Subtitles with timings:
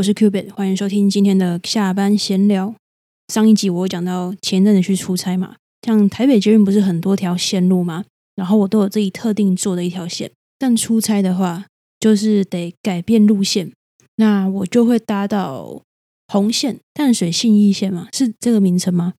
[0.00, 2.74] 我是 Cubit，欢迎收听今天的下班闲聊。
[3.28, 8.06] 上一集我讲到前阵子去出差嘛，像台北捷运不是很多条线路吗？
[8.34, 11.66] 然后我都有自己特定做的一条线，但出差的话
[11.98, 13.70] 就是得改变路线，
[14.16, 15.82] 那我就会搭到
[16.28, 19.12] 红线淡水信义线嘛，是这个名称吗？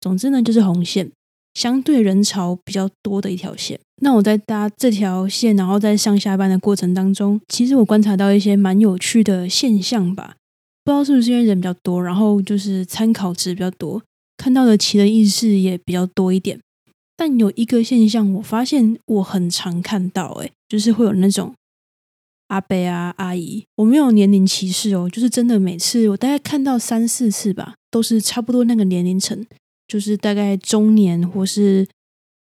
[0.00, 1.12] 总之呢，就是红线。
[1.54, 10.34] 相对人潮比较多的一条线，那我在搭这条线，然后在上下班的过程当中，其实我观察到一些蛮有趣的现象吧。
[10.84, 14.02] 不知道是不是因为人比较多，然后就是参考值比较多，
[14.36, 16.60] 看到的奇人异事也比较多一点。
[17.16, 21.54] 但有一个现象，我发现我很常看到，诶，就是会有那种
[22.48, 29.46] 阿伯啊、阿姨，我没有年龄歧视哦，就是真的每次我大概看到三四次吧，都是差不多那个年龄层。
[29.86, 31.86] 就是大概中年或是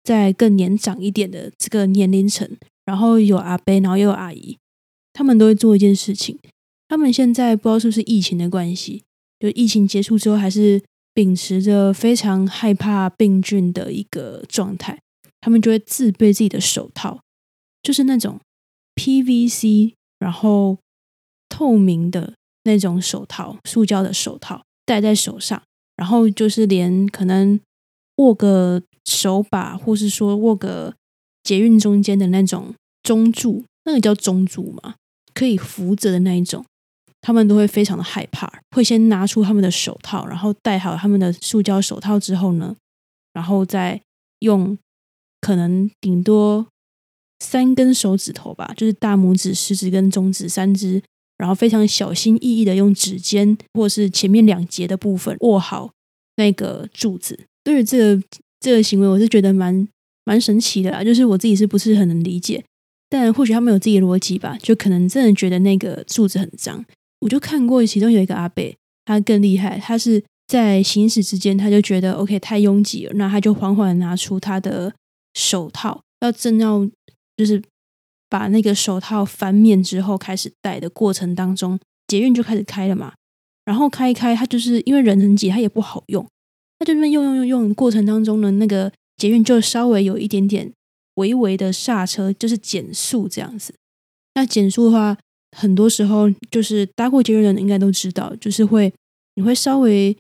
[0.04, 2.50] 在更年长一点的这个年龄层，
[2.86, 4.58] 然后有阿伯，然后又有阿姨，
[5.14, 6.40] 他们都会做一件事情。
[6.88, 9.04] 他们现在不知道是不是疫情的关系，
[9.40, 10.82] 就疫情结束之后，还是
[11.14, 14.98] 秉持着非常害怕病菌的一个状态，
[15.42, 17.20] 他们就会自备自己的手套，
[17.84, 18.40] 就是那种
[18.96, 20.78] PVC，然后
[21.50, 25.62] 透明的那种手套，塑胶的手套戴在手上。
[25.98, 27.60] 然后就是连可能
[28.18, 30.94] 握个手把，或是说握个
[31.44, 34.96] 捷运中间的那种中柱，那个叫中柱嘛，
[35.34, 36.64] 可以扶着的那一种，
[37.20, 42.76] 他们都会非常的害怕，会先拿出他们的手套，然后戴好他们的塑胶手套之后呢，
[43.34, 44.00] 然后再
[44.40, 44.78] 用
[45.42, 46.68] 可能顶多
[47.40, 51.02] 三根手指头吧，就是大拇指、食指跟中指三只。
[51.38, 55.92] 然后非常小心翼翼的用指尖或是前面两节的部分握好
[56.38, 57.40] 那个柱子。
[57.64, 58.24] 对于这个
[58.60, 59.88] 这个行为，我是觉得蛮
[60.26, 61.04] 蛮神奇的啦。
[61.04, 62.64] 就是我自己是不是很能理解？
[63.10, 64.58] 但或许他们有自己的逻辑吧。
[64.62, 66.84] 就可能真的觉得那个柱子很脏。
[67.20, 68.76] 我就看过其中有一个阿贝，
[69.06, 74.94] 他更厉害，他是在行驶之间他就觉得 OK 太拥挤了，那他就缓缓拿出他的
[75.34, 76.88] 手套，要正要
[77.36, 77.62] 就是。
[78.30, 83.14] 把那个手套翻面之后，开始戴的过程当中，捷运就开始开了嘛。
[83.66, 86.26] 然后开一开，它就是因为人很挤，它也不好用。
[86.80, 90.72] 它就边用用用用过程当中呢，那个捷运就稍微有一点点
[91.16, 93.74] 微微的刹车，就是减速这样子。
[94.36, 95.18] 那减速的话，
[95.58, 98.94] 很多时候就是搭过捷运的人应该都知道，就是会
[99.36, 100.16] 你会稍微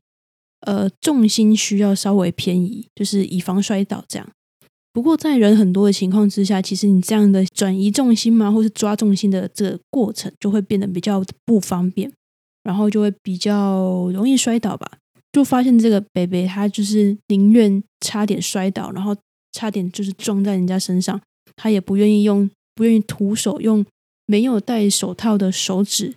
[0.61, 4.27] 呃重心需要稍微偏移，就是以防摔倒这样。
[4.97, 12.11] 不过，在人很多的情况之下，其实你这样的转移重心嘛，或是抓重心的这个过程，就会变得比较不方便，
[12.63, 14.91] 然后就会比较容易摔倒吧。
[15.31, 19.15] 就发现这个北北他就是宁愿差点摔倒，然后
[19.51, 21.21] 差点就是撞在人家身上，
[21.55, 23.85] 他也不愿意用，不愿意徒手用
[24.25, 26.15] 没有戴手套的手指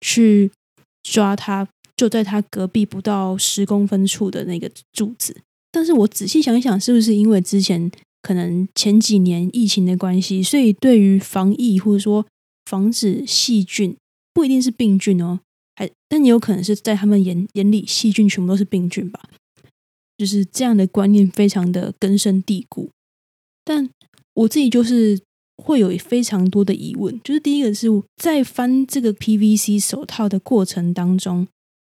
[0.00, 0.48] 去
[1.02, 1.66] 抓他，
[1.96, 5.36] 就在他隔壁不到十公分处的那个柱子。
[5.72, 7.90] 但是我仔细想想，是不是因为之前。
[8.22, 12.24] 可能前几年疫情的关系，所以对于防疫或者说
[12.64, 13.96] 防止细菌，
[14.32, 15.40] 不一定是病菌哦，
[15.74, 19.20] 还但也有可能是在他们眼眼里，细菌全部都是病菌吧。
[20.16, 22.90] 就是这样的观念非常的根深蒂固。
[23.64, 23.90] 但
[24.34, 25.20] 我自己就是
[25.56, 31.48] 会有非常多的疑问，就是第一个是在翻这个 PVC 手套的过程当中，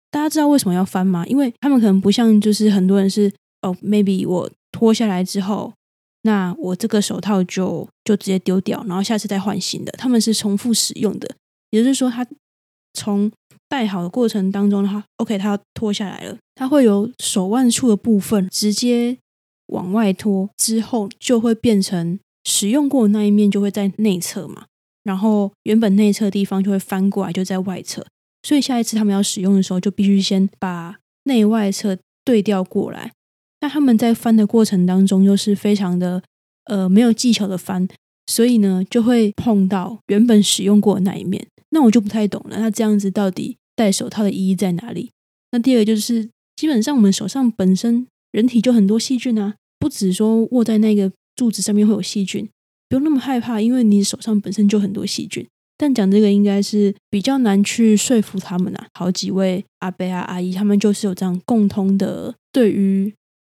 [0.10, 1.28] 大家知道为什么要翻吗？
[1.28, 5.72] 因为他们可能不像就是很多人是哦，maybe 我脱下来之后。
[6.23, 9.91] 那我这个手套就就直接丢掉，然后下次再换新的。
[9.97, 11.29] 他们是重复使用的，
[11.69, 12.25] 也就是说，他
[12.94, 13.31] 从
[13.69, 19.17] 戴好的过程当中的话，OK，他要脱下来了，它会有手腕处的部分直接
[19.67, 24.66] 往外拖，之后就会变成使用过的那一面就会在内侧嘛，
[25.03, 28.05] 然后原本内侧地方就会翻过来就在外侧，
[28.44, 33.11] 所以下一次他们要使用的时候，就必须先把内外侧对调过来。
[33.63, 36.22] 那他们在翻的过程当中，又是非常的
[36.66, 37.88] 呃没有技巧的翻，
[38.28, 41.47] 所以呢就会碰到原本使用过的那一面。
[41.70, 45.11] 那我就不太懂了，那这样子到底戴手套的意义在哪里？
[45.52, 52.49] 那第二个就是，基本上我们手上本身人体就很多细菌啊，不止说握在那个柱子上面会有细菌，
[52.90, 55.47] 不用那么害怕，因为你手上本身就很多细菌。
[55.78, 58.88] 但讲这个应该是比较难去说服他们啊。
[58.93, 63.14] 好几位阿伯啊阿姨，他们就是有这样共通的对于。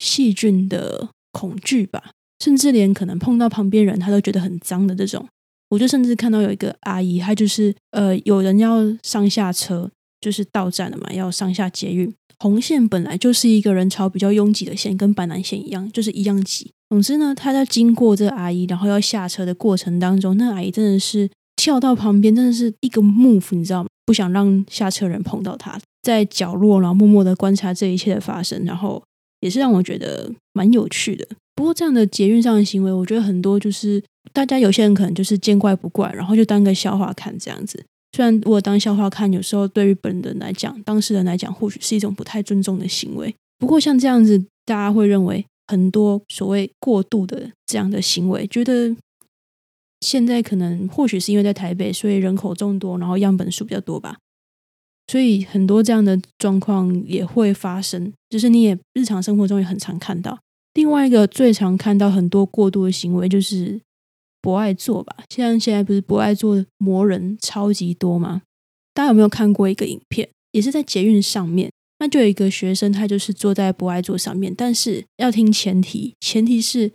[0.04, 2.12] 细菌的恐惧吧，
[2.44, 5.26] 甚至连可能碰到旁边人，他都觉得很脏的这种。
[5.70, 9.90] 我就甚至看到有一个阿姨，她就是呃，有人要上下车，
[10.22, 12.14] 就是到站了嘛，要上下捷运。
[12.38, 16.72] 红线本来就是一个人潮比较拥挤的线，跟板南线一样，就是一样挤。
[16.90, 23.90] 总之呢，他在经过这个阿姨，然后要下车的过程当中，那阿姨真的是跳到旁边，真的是一个 move，你知道吗？
[24.06, 29.02] 不想让下车人碰到他，在角落，然后默默的观察这一切的发生，然后
[29.44, 31.28] 也是让我觉得蛮有趣的。
[31.54, 34.02] 不过这样的捷运上的行为，我觉得很多就是
[34.32, 37.84] 大家有些人可能就是见怪不怪，然后就当个笑话看这样子。
[38.16, 43.36] 虽然如果当笑话看，有时候对于本人来讲，当事人来讲，或许是一种不太尊重的行为。
[43.60, 48.96] 不过像这样子，大家会认为很多所谓过度的这样的行为，觉得
[50.02, 54.18] 现在可能或许是因为在台北，所以人口众多，然后样本数比较多吧，
[55.14, 58.12] 所以很多这样的状况也会发生。
[58.32, 60.40] 就是你也日常生活中也很常看到。
[60.74, 63.80] 另外一个最常看到很多过度的行为，就是
[64.42, 65.16] 不爱做吧。
[65.30, 68.42] 像现在不是不爱做魔人超级多吗？
[68.96, 70.28] 大家有没有看过一个影片？
[70.52, 76.92] 也是在捷运上面，那就有一个学生，他就是坐在不爱坐上面，但是要听前提，前提是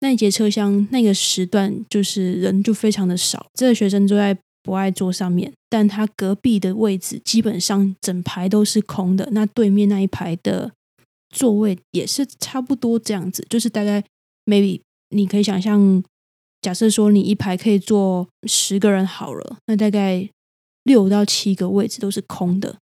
[0.00, 3.48] 那一节车厢那个时段就是人就非常的少。
[3.52, 10.72] 这个学生坐在不爱座上面，但他隔壁的位置基本上整排都是空的，那对面那一排的。
[11.32, 14.04] 座位也是差不多这样子，就是大概
[14.46, 14.80] maybe
[15.10, 16.02] 你可以想象，
[16.60, 20.28] 假设说你一排可以坐十个人好了，那大概
[20.82, 22.78] 六到七个位置都是空的。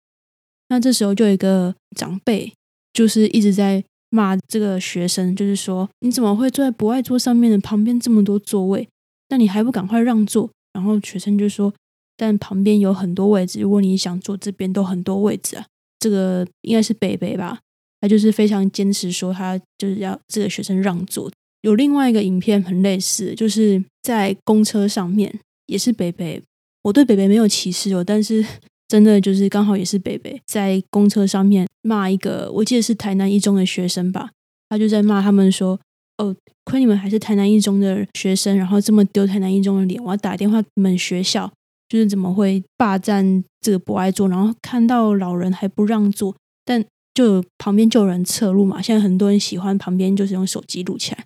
[0.69, 2.53] 那这时候就有一个长辈，
[2.93, 8.87] 就是一直在骂这个学生，就是说你怎么会坐在不爱坐上面的旁边这么多座位？
[9.31, 10.50] 那你还不赶快让座？
[10.75, 11.73] 然后学生就说，
[12.17, 15.65] 但旁边有很多位置，如果你想坐这边都很多位置啊。
[15.99, 17.61] 这个应该是北北吧。
[18.00, 21.32] 他就是非常坚持说，他就是要这个学生让座。
[21.62, 26.43] 有另外一个影片很类似，就是在公车上面，也是北北。
[26.82, 28.44] 我对北北没有歧视哦，但是
[28.87, 34.31] 真的就是刚好也是北北在公车上面骂一个，我记得是台南一中的学生吧。
[34.69, 35.81] 他就在骂他们说
[36.19, 36.35] ：“哦，
[36.65, 41.53] 亏你们还是台南一中的学生，然后这么丢台南一中的脸，我要打电话你们学校，
[41.89, 46.35] 就是怎么会霸占这个不爱坐，然后看到老人还不让座，
[46.65, 46.85] 但。”
[47.15, 51.25] 就旁边就有人侧录嘛，现在很多人喜欢旁边就是用手机录起来，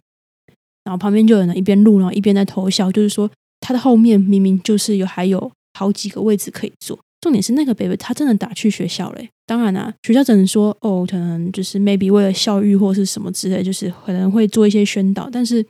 [0.84, 3.30] 然后旁边就有人一边录，然后一边在偷笑，就是说
[3.60, 15.64] 他的后面明明就是有还有好几个位置可以坐，重点是那个 baby 他真的打去学校嘞，当然啦，学校只能说哦，可能就是 maybe 为了教育或是什么之类，就是可能会做一些宣导，但是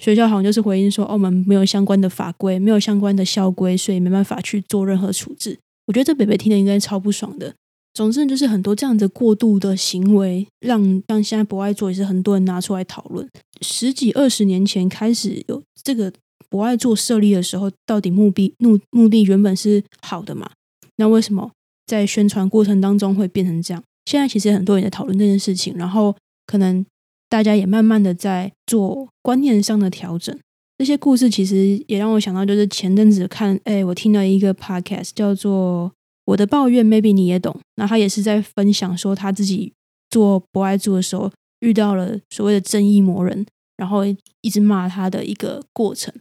[0.00, 5.58] 学校好像就是回应说，澳门没有相关的法规，没有相关的校规，所以没办法去做任何处置。
[5.86, 7.54] 我觉得这 baby 听的应该超不爽的。
[7.94, 13.28] 总之就是很多这样的过度的行为，让像现在博爱座也是很多人拿出来讨论。
[13.60, 16.12] 十几二十年前开始有这个
[16.48, 20.50] 博爱做设立的时候，到底目的目目的原本是好的嘛？
[20.96, 21.50] 那为什么
[21.86, 23.82] 在宣传过程当中会变成这样？
[24.06, 26.14] 现在其实很多人在讨论这件事情，然后
[26.46, 26.84] 可能
[27.28, 30.36] 大家也慢慢的在做观念上的调整。
[30.78, 35.92] 这些故事其实也让我想到，就是前阵子看，哎，我听了一个 podcast 叫做。
[36.28, 37.58] 我的抱怨，maybe 你也懂。
[37.76, 39.72] 那他也是在分享说，他自己
[40.10, 43.46] 做博爱做的时候，遇到了所谓的正义魔人，
[43.78, 44.04] 然后
[44.42, 46.12] 一直骂他的一个过程。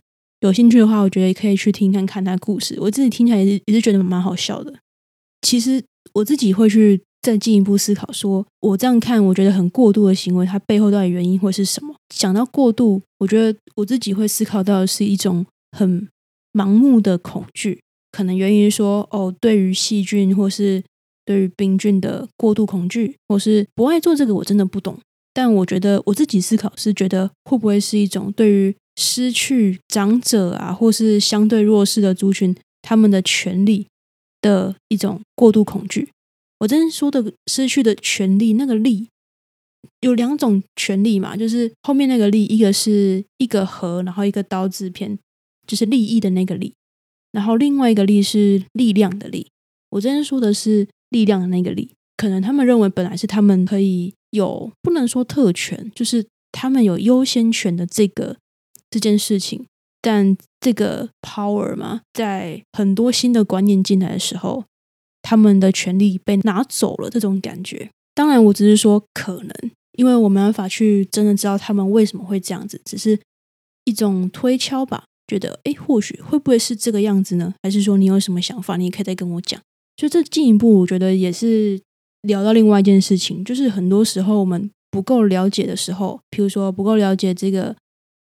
[0.41, 2.77] 有兴趣的话，我觉得也可以去听看看他故事。
[2.79, 4.73] 我自己听起来也是也是觉得蛮好笑的。
[5.41, 11.95] 其实我自己会去再进一步思考，说我这样看，我觉得很过度的行为，它背后到底原因会是什么？
[12.13, 16.07] 想到过度，我觉得我自己会思考到的是一种很
[16.53, 17.81] 盲目的恐惧。
[18.11, 20.83] 可能源于说哦，对于细菌或是
[21.25, 24.97] 对于病菌的过度恐惧，或是不爱做这个，我真的不懂。
[25.33, 33.87] 但我觉得我自己思考是觉得会不会是一种对于失去长者啊，或是相对弱势的族群他们的权利
[34.41, 36.09] 的一种过度恐惧。
[36.59, 39.07] 我真说的失去的权利，那个利
[40.01, 45.17] 有两种权利嘛，就是后面那个利，一个是一个和，然后一个刀字偏，
[45.67, 46.73] 就是利益的那个利。
[47.31, 49.47] 然后另外一个力是力量的力，
[49.91, 51.91] 我这边说的是力量的那个力。
[52.15, 58.37] 可能他们认为本来是他们可以有，不能说特权，就是他们有优先权的这个
[58.89, 59.65] 这件事情。
[60.01, 64.63] 但这个 power 嘛，在很多新的观念进来的时候，
[65.21, 67.89] 他们的权利被拿走了，这种感觉。
[68.13, 73.19] 当然，我只是说可能，因为我没办法去真的知道他们为什么会这样子，只是
[73.85, 75.03] 一种推敲吧。
[75.27, 77.53] 觉得哎，或许会不会是这个样子呢？
[77.61, 79.59] 还是说你有什么想法，你也可以再跟我讲。
[79.97, 81.81] 就这进一步，我觉得也是
[82.21, 87.75] 聊到另外一件事情，就是很多时候我们不够了解的时候，譬如说不够了解这个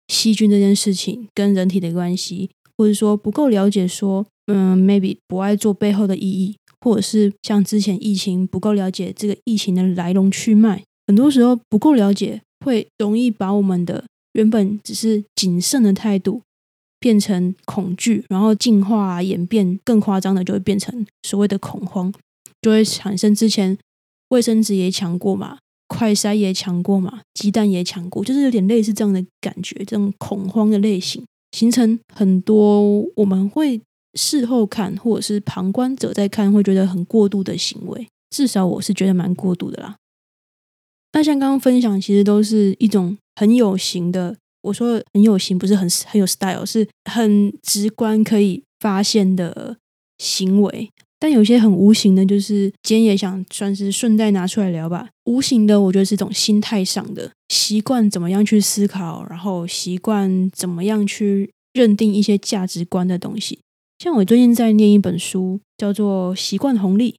[0.08, 16.42] 细菌这件事情跟人体的关系，或者说不够了解说，嗯，maybe 不爱做背后的意义，或者是像之前疫情不够了解这个疫情的来龙去脉，很多时候不够了解，会容易把我们的原本只是谨慎的态度。
[17.00, 22.14] 变成恐惧，然后进化演变更夸张的，就会变成所谓的恐慌，
[22.62, 23.78] 就会产生之前
[24.30, 25.58] 卫生纸也抢过嘛，
[25.96, 33.80] 快筛也抢过嘛，鸡蛋也抢过，就是有点类似这样的感觉，这种恐慌的类型，形成很多我们会
[34.16, 39.96] 事后看，或者是旁观者在看，会觉得很过度的行为，至少我是觉得蛮过度的啦。
[41.14, 44.36] 那像刚刚分享，其实都是一种很有型的。
[44.64, 49.78] 我说很有型，不是很很有 style，是很直观可以发现的
[50.18, 50.90] 行为。
[51.24, 55.08] 但有些很无形的，就是今天也想算是顺带拿出来聊吧。
[55.24, 63.58] 无形的，我觉得是一种心态上的习惯，怎么样去思考，然后习惯怎么样去认定一些价值观的东西。
[64.00, 67.12] 像我最近在念一本书，叫做《习惯红利》，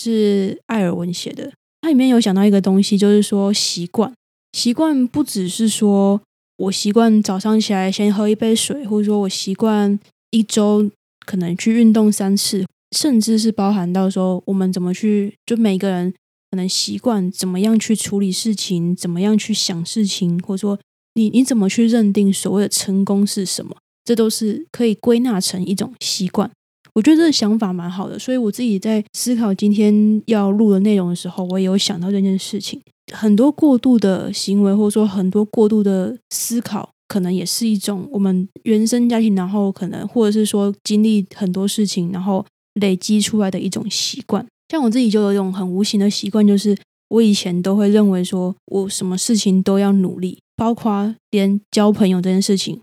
[0.00, 1.52] 是艾尔文写的。
[1.80, 4.12] 它里面有讲到一个东西，就是说习惯。
[4.52, 6.20] 习惯不只是说
[6.58, 9.98] 我习惯早上起来先喝一杯水，或者说我习惯
[10.30, 10.88] 一周
[11.26, 12.64] 可能去运动三次，
[12.96, 16.12] 甚至是包含到说我们怎么去，就每个人
[16.50, 20.78] 可能习惯怎么样去处理事情，怎么样去想事情，或者说
[21.14, 26.50] 你你怎么去认定所谓的成功是什么，这都是可以归纳成一种习惯。
[26.94, 32.80] 我觉得这个想法蛮好的，所以我自己在思考今天要录的内容的时候，我也有想到这件事情。
[33.12, 42.44] 很多过度的行为，或者说很多过度的思考，可能也是一种我们原生家庭，然后可能或者是说经历很多事情，然后
[42.78, 44.46] 累积出来的一种习惯。
[44.70, 46.76] 像我自己就有一种很无形的习惯，就是
[47.08, 52.80] 我以前都会认为说我什么事情都要努力，包括连交朋友这件事情，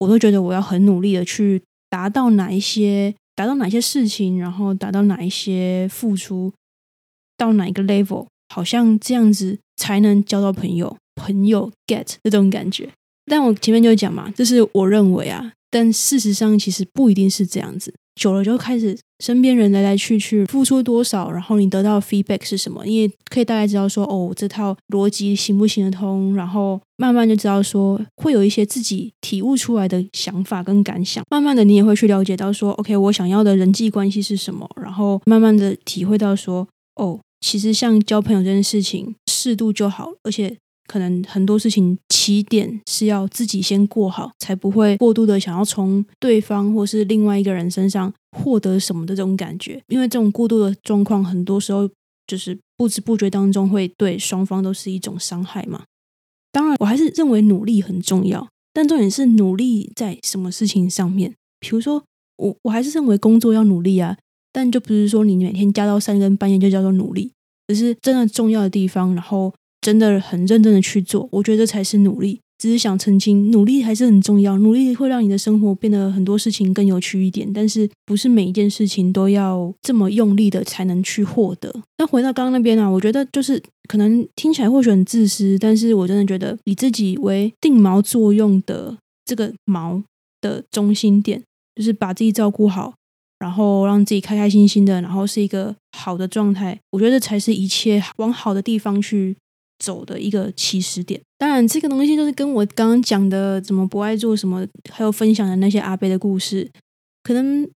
[0.00, 3.14] 我都觉得我要很努力的去达到哪一些。
[3.36, 6.50] 达到哪些事情，然后达到哪一些付出，
[7.36, 12.88] 到哪一个 level，好像这样子才能交到朋友，朋友 get 这种感觉。
[13.26, 17.92] 但我前面就讲嘛，这是我认为啊，但事实上其实不一定是这样子。
[18.14, 22.84] 久了就开始身边人来来去去，付出多少，然后你得到 feedback 是什么？
[22.84, 31.24] 你也可以大概知道说，哦，这套逻辑行不行得通，然后慢慢就知道说，会有一些自己体悟出来的想法跟感想。
[31.30, 40.56] 慢慢的，你也会去了解到说，OK，我想要的人际关系是什么，然后慢慢的体会到说，哦，其实像交朋友这件事情，适度就好，而且。
[40.86, 49.82] 可能很多事情起点是要自己先过好，才不会过度的想要从对方或是另外一个人身上获得什么的这种感觉。
[49.88, 51.88] 因为这种过度的状况，很多时候
[52.26, 55.84] 就是不知不觉当中会对双方都是一种伤害嘛。
[56.52, 61.34] 当然，我还是认为努力很重要，但重点是努力在什么事情上面。
[61.60, 62.02] 比如说，
[62.36, 64.16] 我我还是认为工作要努力啊，
[64.52, 67.32] 但就不是说你每天加到三更半夜就叫做努力，
[67.68, 69.52] 只是真的重要的地方，然后。
[69.86, 72.40] 真的很认真的去做，我觉得这才是努力。
[72.58, 77.48] 只是想澄清，努力还是很重要，努力会让你的生活变得很多事情更有趣一点。
[77.52, 81.72] 但是不是每一件事情都要这么用力的才能去获得。
[81.98, 90.02] 那回到刚刚那边啊，我觉得就是可能听起来或许很自私，但是我真的觉得以自己为定锚作用的这个锚
[90.40, 91.40] 的中心点，
[91.76, 92.94] 就是把自己照顾好，
[93.38, 96.80] 然后让自己开开心心的，然后是一个好的状态。
[96.90, 99.36] 我觉得这才是一切往好的地方去。
[99.78, 106.70] 走的一个起始点，当然这个东西就是跟我刚刚讲的怎么不爱做什么，还有分享的那些阿贝的故事，
[107.22, 107.68] 可能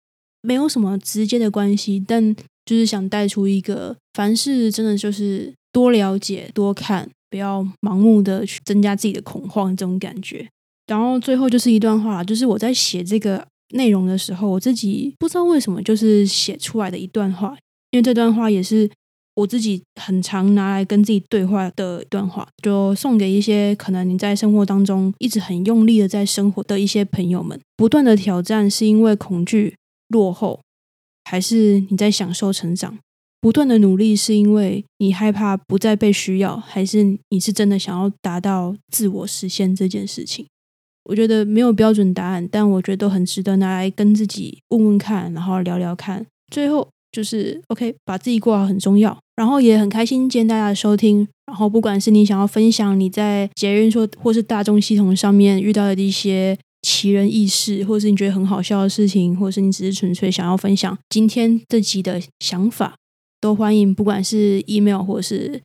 [0.41, 2.33] 没有什么直接的关系，但
[2.65, 10.47] 就是想带出一个，凡事真的就是多了解、多看，不要盲目的去增加自己的恐慌这种感觉。
[10.87, 17.57] 然后最后就是一段话，就是我在写这个内容的时候，我自己不知道为什么就是写出来的一段话，
[17.91, 18.89] 因为这段话也是。
[19.39, 27.57] 我自己很常拿来跟自己对话的一段话，就送给一些可能你在生活当中一直很用力的在生活的一些朋友们。
[27.77, 29.75] 不断的挑战是因为恐惧
[30.09, 30.59] 落后，
[31.23, 32.97] 还是你在享受成长？
[33.39, 40.45] 不断的努力是因为你害怕不再被需要，还是你是真的想要达到自我实现这件事情？
[41.05, 46.25] 我觉得没有标准答案，但我觉得都很值得拿来跟自己问问看，然后聊聊看。
[46.51, 46.89] 最后。
[47.11, 51.25] 就是 OK，把自己过好很重要，然后也很开心见大家的收听。
[51.45, 62.97] 然后不管是你想要分享你在捷运说或是大众系统上面遇到的一些奇人异事，或是你觉得很好笑的事情，或是你只是纯粹想要分享今天这集的想法，
[63.39, 63.95] 都欢迎。
[63.95, 65.61] 不管是 email 或是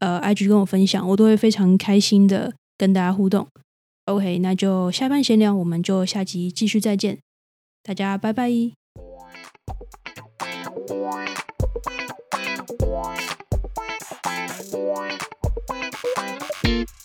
[0.00, 3.46] 呃 IG 跟我分享，我都会非常开心的跟大家互动。
[4.06, 7.18] OK，那就下班闲聊，我们就下集继续再见，
[7.82, 8.50] 大家拜拜。
[14.70, 15.24] Thank
[16.64, 16.97] you.